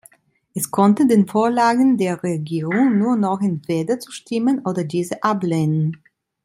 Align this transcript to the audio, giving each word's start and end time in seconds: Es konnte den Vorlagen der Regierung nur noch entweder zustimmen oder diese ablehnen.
Es 0.55 0.71
konnte 0.71 1.05
den 1.05 1.27
Vorlagen 1.27 1.95
der 1.95 2.23
Regierung 2.23 2.97
nur 2.97 3.15
noch 3.15 3.39
entweder 3.39 3.99
zustimmen 3.99 4.65
oder 4.65 4.83
diese 4.83 5.21
ablehnen. 5.21 6.01